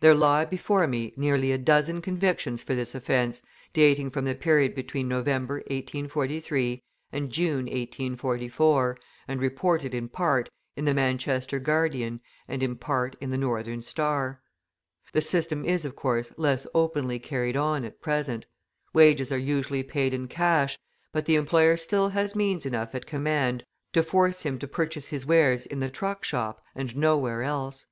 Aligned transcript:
There 0.00 0.16
lie 0.16 0.44
before 0.44 0.88
me 0.88 1.14
nearly 1.16 1.52
a 1.52 1.56
dozen 1.58 2.02
convictions 2.02 2.60
for 2.60 2.74
this 2.74 2.92
offence, 2.92 3.40
dating 3.72 4.10
from 4.10 4.24
the 4.24 4.34
period 4.34 4.74
between 4.74 5.06
November, 5.06 5.58
1843, 5.68 6.82
and 7.12 7.30
June, 7.30 7.66
1844, 7.66 8.98
and 9.28 9.40
reported, 9.40 9.94
in 9.94 10.08
part, 10.08 10.48
in 10.74 10.86
the 10.86 10.92
Manchester 10.92 11.60
Guardian 11.60 12.20
and, 12.48 12.64
in 12.64 12.74
part, 12.74 13.14
in 13.20 13.30
the 13.30 13.38
Northern 13.38 13.80
Star. 13.80 14.42
The 15.12 15.20
system 15.20 15.64
is, 15.64 15.84
of 15.84 15.94
course, 15.94 16.32
less 16.36 16.66
openly 16.74 17.20
carried 17.20 17.56
on 17.56 17.84
at 17.84 18.00
present; 18.00 18.46
wages 18.92 19.30
are 19.30 19.38
usually 19.38 19.84
paid 19.84 20.12
in 20.12 20.26
cash, 20.26 20.76
but 21.12 21.26
the 21.26 21.36
employer 21.36 21.76
still 21.76 22.08
has 22.08 22.34
means 22.34 22.66
enough 22.66 22.92
at 22.96 23.06
command 23.06 23.62
to 23.92 24.02
force 24.02 24.42
him 24.42 24.58
to 24.58 24.66
purchase 24.66 25.06
his 25.06 25.26
wares 25.26 25.64
in 25.64 25.78
the 25.78 25.90
truck 25.90 26.24
shop 26.24 26.60
and 26.74 26.96
nowhere 26.96 27.42
else. 27.44 27.86